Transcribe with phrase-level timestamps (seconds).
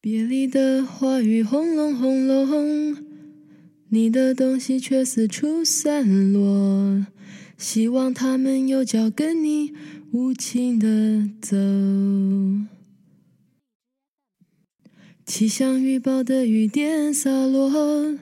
[0.00, 2.96] 别离的话语轰隆轰隆，
[3.88, 7.04] 你的东西却四处散落，
[7.56, 9.72] 希望他们有脚跟你
[10.12, 11.56] 无情的走。
[15.26, 18.16] 气象预报的雨点洒落，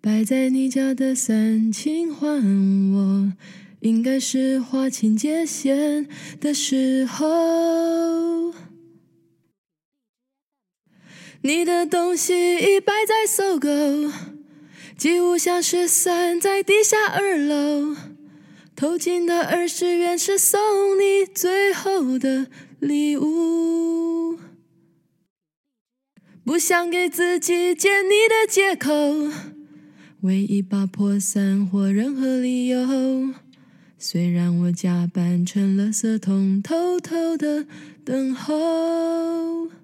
[0.00, 2.36] 摆在你家的伞请还
[2.92, 3.32] 我，
[3.78, 6.08] 应该是划清界限
[6.40, 8.52] 的时候。
[11.42, 13.68] 你的东西已摆在搜狗，
[14.98, 17.96] 几乎像是散在地下二楼。
[18.76, 20.58] 偷进的二十元是送
[20.98, 22.46] 你最后的
[22.78, 24.38] 礼物。
[26.44, 28.90] 不想给自己见你的借口，
[30.22, 33.30] 为一把破伞或任何理由。
[33.98, 37.66] 虽然我假扮成了色痛，偷偷的
[38.04, 39.79] 等候。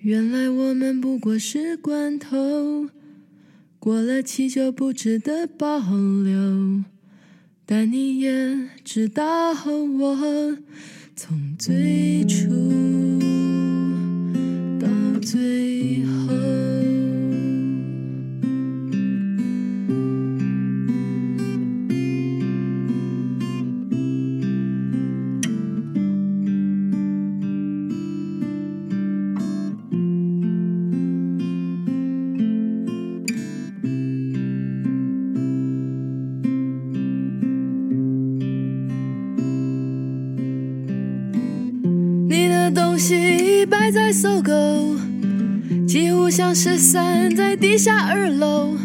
[0.00, 2.86] 原来我们不过是罐头，
[3.80, 5.78] 过了期就不值得保
[6.22, 6.84] 留。
[7.66, 9.50] 但你也知道，
[9.98, 10.56] 我
[11.16, 12.48] 从最初
[14.80, 14.88] 到
[15.20, 16.57] 最后。
[43.90, 44.52] 在搜狗，
[45.86, 48.76] 几乎像是散在地下二楼，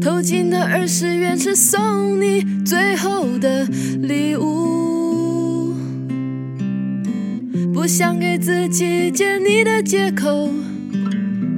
[0.00, 3.64] 偷进的二十元是送你最后的
[4.02, 5.72] 礼物。
[7.72, 10.50] 不想给自己借你的借口，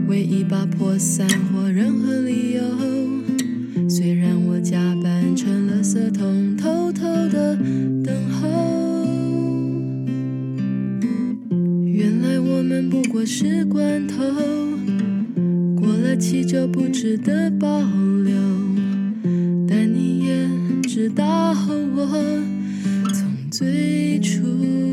[0.07, 2.92] 为一把破伞或任何理由。
[13.23, 14.17] 可是罐头
[15.81, 17.79] 过了期就不值得保
[18.25, 18.35] 留，
[19.69, 20.49] 但你也
[20.89, 21.55] 知道
[21.95, 22.21] 我
[23.13, 24.92] 从最初。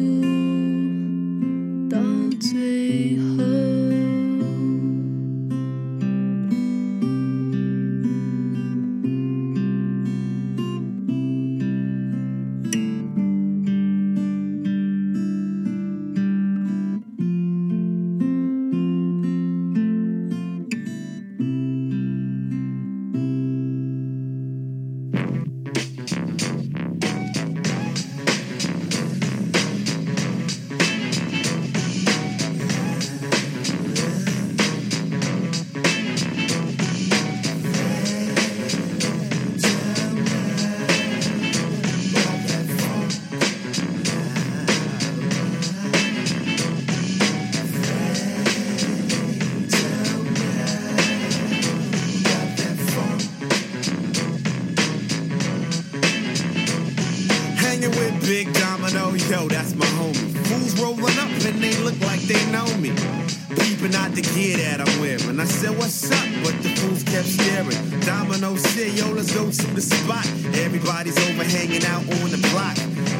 [69.75, 70.25] the spot.
[70.65, 72.77] Everybody's over hanging out on the block.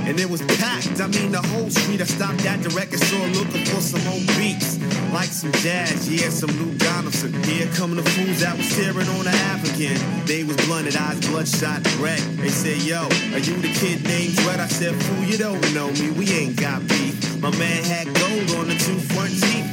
[0.08, 1.00] And it was packed.
[1.02, 2.02] I mean, the whole street.
[2.02, 4.80] I stopped at the record store looking for some old beats.
[5.14, 7.34] Like some jazz, yeah, some Lou Donaldson.
[7.44, 9.98] Here come the fools that was staring on the African.
[10.26, 12.20] They was blunted, eyes bloodshot, red.
[12.42, 13.06] They said, yo,
[13.36, 14.60] are you the kid named Dredd?
[14.60, 16.10] I said, fool, you don't know me.
[16.12, 17.40] We ain't got beef.
[17.42, 19.69] My man had gold on the two front teeth.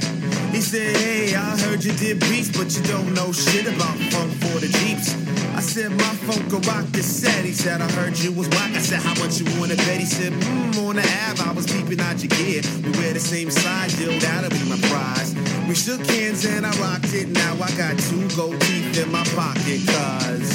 [0.56, 4.32] He said, Hey, I heard you did beats, but you don't know shit about funk
[4.40, 5.12] for the Jeeps.
[5.54, 7.44] I said, My funk rock is set.
[7.44, 8.72] He said, I heard you was whack.
[8.72, 9.98] I said, How much you wanna bet?
[10.00, 12.62] He said, Mmm, on the Ave, I was peeping out your gear.
[12.82, 15.34] We wear the same size, deal, that'll be my prize.
[15.68, 17.28] We shook hands and I rocked it.
[17.28, 20.45] Now I got two gold teeth in my pocket, cuz.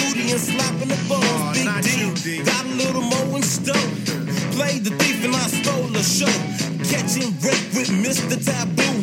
[0.00, 1.22] booty and slapping the balls.
[1.22, 2.42] Oh, Big D.
[2.42, 3.88] Got a little more in store.
[4.56, 6.34] Played the thief and I stole the show.
[6.92, 8.36] Catching wreck with Mr.
[8.38, 8.96] Taboo.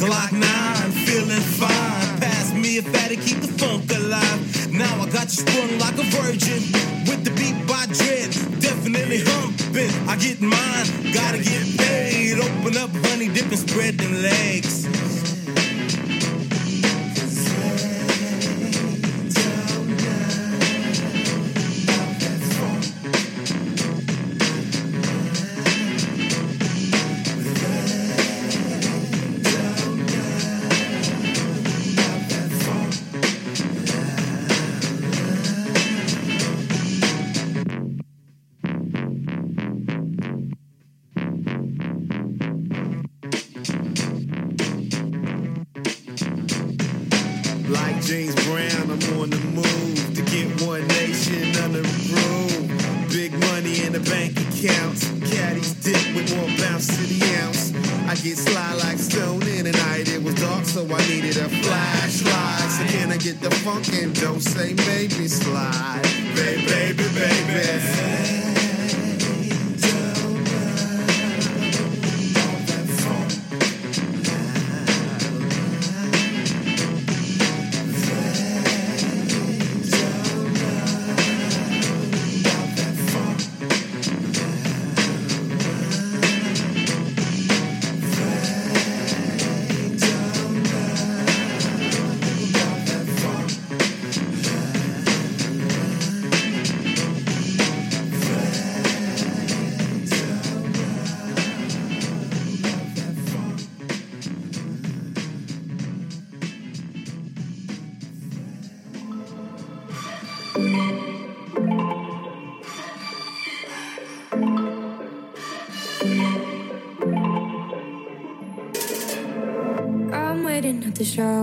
[0.00, 2.20] Glock 9, feeling fine.
[2.20, 4.40] Pass me a fatty, keep the funk alive.
[4.72, 6.60] Now I got you sprung like a virgin.
[7.08, 8.30] With the beat by Dread,
[8.60, 9.92] definitely humping.
[10.08, 10.86] I get mine,
[11.16, 12.38] gotta get paid.
[12.38, 14.65] Open up, honey, dip and spread them legs.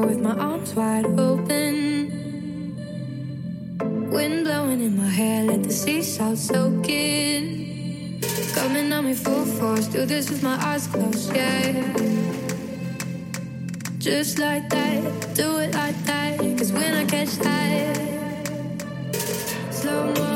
[0.02, 1.74] with my arms wide open.
[4.16, 8.22] Wind blowing in my hair, let the sea salt soak in.
[8.54, 11.96] Coming on me full force, do this with my eyes closed, yeah.
[13.98, 17.98] Just like that, do it like that, cause when I catch that,
[19.72, 20.33] slow mo.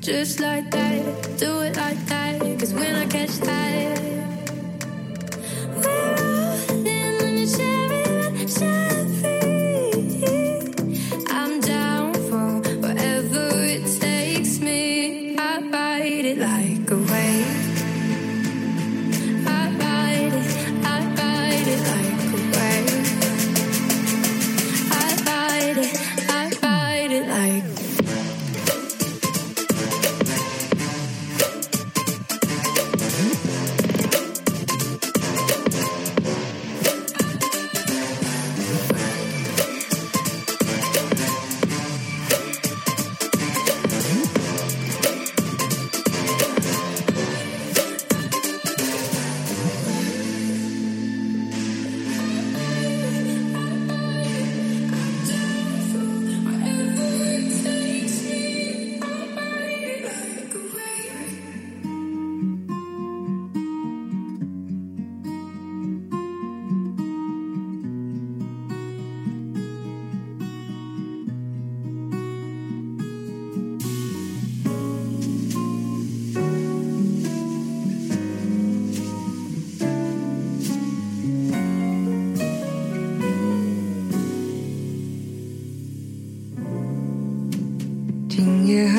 [0.00, 1.02] Just like that,
[1.38, 2.38] do it like that.
[2.58, 4.37] Cause when I catch that.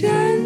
[0.00, 0.45] Just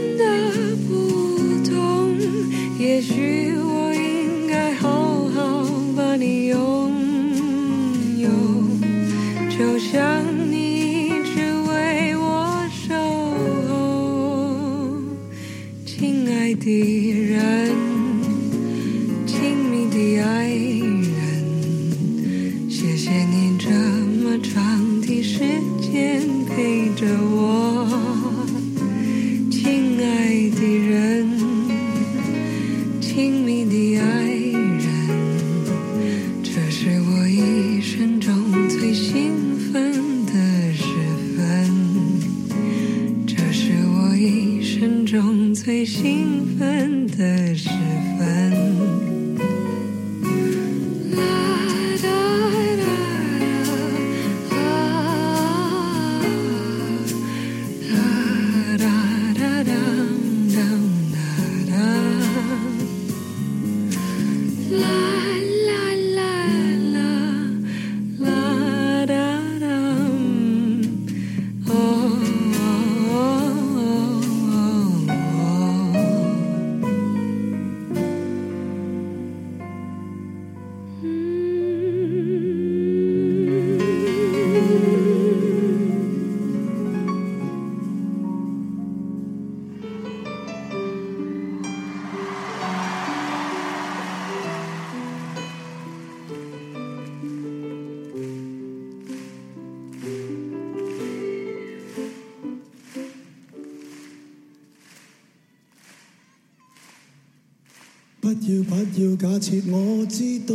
[108.35, 110.53] 不要，不要假設我知道，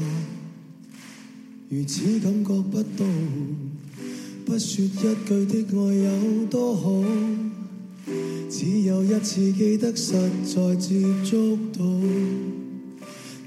[1.67, 3.05] 如此感覺不到？
[4.45, 7.03] 不說一句的愛有多好，
[8.49, 10.13] 只有一次記得，實
[10.45, 11.83] 在接觸到，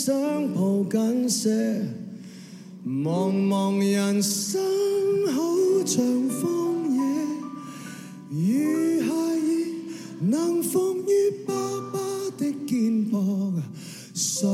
[0.02, 0.14] 想
[0.54, 1.50] 抱紧些，
[2.86, 4.58] 茫茫人生
[5.26, 5.38] 好
[5.84, 9.12] 像荒野，雨下
[9.44, 9.74] 已
[10.24, 11.52] 能放于爸
[11.92, 11.98] 爸
[12.38, 12.78] 的肩
[13.12, 13.52] 膊。
[14.14, 14.48] 谁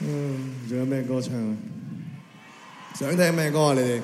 [0.02, 1.32] 嗯，仲有咩歌唱
[2.93, 3.74] 想听咩歌啊？
[3.74, 4.02] 你哋？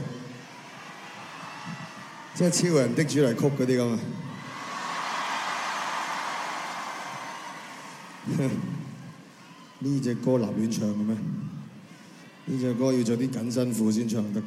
[2.37, 3.97] 即係超人的主題曲嗰啲咁啊！
[9.79, 11.15] 呢只歌立亂唱嘅咩？
[11.15, 11.21] 呢
[12.59, 14.45] 只歌要着啲紧身褲先唱得嘅，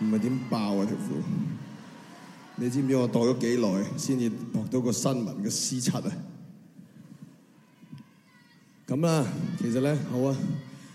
[0.00, 1.20] 唔係點爆啊條褲！
[2.56, 6.02] 你知唔知我度咗幾耐先至博到個新聞嘅 C 七啊？
[8.88, 9.24] 咁啦，
[9.60, 10.34] 其實咧好啊，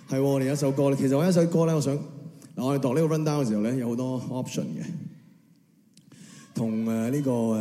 [0.10, 0.93] 係我哋一首歌。
[0.93, 2.01] 其實我一首歌咧，我想嗱，
[2.57, 4.83] 我哋度呢個 run down 嘅時候咧，有好多 option 嘅。
[6.58, 7.58] 同誒呢個誒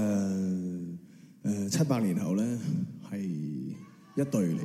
[1.45, 2.43] 誒七百年後咧
[3.11, 3.53] 係一
[4.15, 4.61] 對嚟嘅，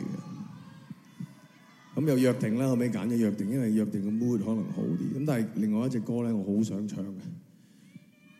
[2.00, 7.20] 咁又約定啦，後尾揀咗約定，因為約定嘅 mood 可能好啲，咁但係另外一隻歌咧，我好想唱嘅，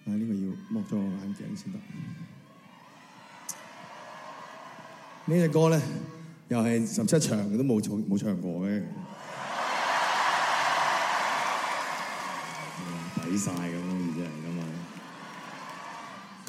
[0.06, 1.80] 啊呢個要剝咗我眼鏡先得，
[5.26, 5.82] 呢只歌咧
[6.48, 8.82] 又係十七場都冇唱冇唱過嘅，
[13.30, 13.91] 抵晒咁。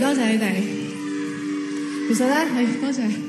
[0.00, 0.54] 多谢你哋。
[2.08, 3.19] 其实咧，系多谢。